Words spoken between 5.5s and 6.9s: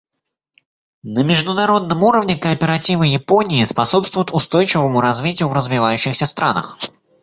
развивающихся странах.